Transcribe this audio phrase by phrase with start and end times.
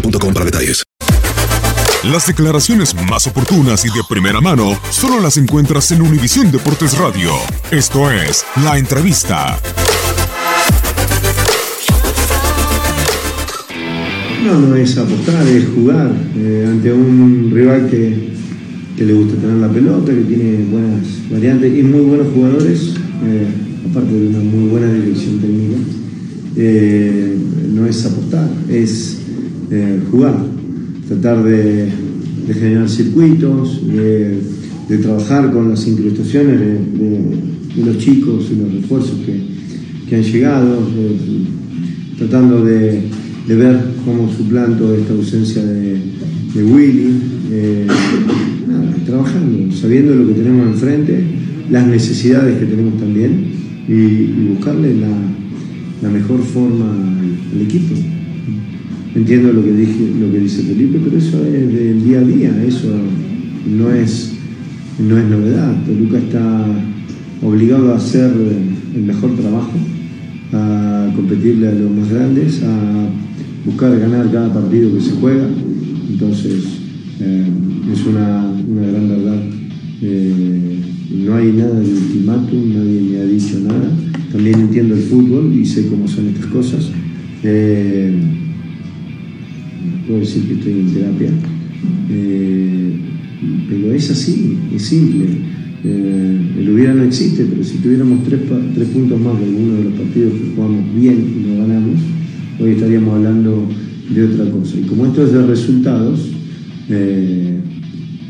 [0.00, 0.84] boostmobile.com para detalles.
[2.04, 7.32] Las declaraciones más oportunas y de primera mano solo las encuentras en Univisión Deportes Radio.
[7.72, 9.58] Esto es La Entrevista.
[14.44, 18.32] No, no es apostar, es jugar eh, ante un rival que,
[18.96, 22.94] que le gusta tener la pelota, que tiene buenas variantes y muy buenos jugadores,
[23.24, 23.48] eh,
[23.90, 25.78] aparte de una muy buena dirección técnica.
[26.56, 27.36] Eh,
[27.72, 29.18] no es apostar, es
[30.10, 30.34] jugar,
[31.06, 31.88] tratar de,
[32.52, 34.38] generar circuitos, de,
[35.02, 39.40] trabajar con las incrustaciones de, los chicos y los refuerzos que,
[40.08, 40.78] que han llegado,
[42.16, 43.02] tratando de,
[43.48, 45.98] ver cómo suplanto esta ausencia de,
[46.64, 47.20] Willy,
[49.06, 51.22] trabajando, sabiendo lo que tenemos enfrente,
[51.70, 53.46] las necesidades que tenemos también
[53.86, 55.08] y, y buscarle la,
[56.02, 56.90] la mejor forma
[57.52, 57.94] al equipo.
[59.14, 62.64] Entiendo lo que, dije, lo que dice Felipe, pero eso es del día a día,
[62.64, 62.88] eso
[63.66, 64.34] no es,
[64.98, 65.74] no es novedad.
[65.84, 66.66] Toluca está
[67.42, 68.30] obligado a hacer
[68.94, 69.72] el mejor trabajo,
[70.52, 73.08] a competirle a los más grandes, a
[73.64, 75.48] buscar ganar cada partido que se juega.
[76.10, 76.64] Entonces,
[77.20, 77.46] eh,
[77.92, 79.42] es una, una gran verdad.
[80.02, 80.78] Eh,
[81.24, 83.90] no hay nada de ultimátum, nadie me ha dicho nada.
[84.30, 86.90] También entiendo el fútbol y sé cómo son estas cosas.
[87.42, 88.14] Eh,
[90.08, 91.30] puedo decir que estoy en terapia,
[92.10, 92.92] eh,
[93.68, 95.26] pero es así, es simple.
[95.84, 98.40] Eh, el hubiera no existe, pero si tuviéramos tres,
[98.74, 102.00] tres puntos más de alguno de los partidos que jugamos bien y no ganamos,
[102.58, 103.68] hoy estaríamos hablando
[104.08, 104.80] de otra cosa.
[104.80, 106.30] Y como esto es de resultados,
[106.88, 107.58] eh,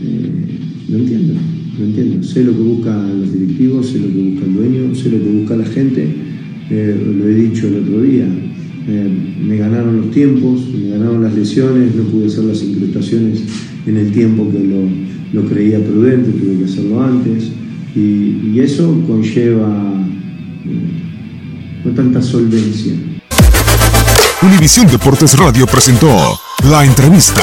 [0.00, 0.58] eh,
[0.88, 1.34] lo entiendo,
[1.78, 2.22] lo entiendo.
[2.22, 5.30] Sé lo que buscan los directivos, sé lo que busca el dueño, sé lo que
[5.30, 6.08] busca la gente.
[6.70, 8.26] Lo he dicho el otro día.
[8.86, 13.40] Eh, me ganaron los tiempos, me ganaron las lesiones, no pude hacer las incrustaciones
[13.86, 17.50] en el tiempo que lo, lo creía prudente, tuve que hacerlo antes.
[17.94, 19.68] Y, eso conlleva
[20.64, 22.94] eh, no tanta solvencia.
[24.42, 26.38] Univisión Deportes Radio presentó
[26.70, 27.42] La Entrevista.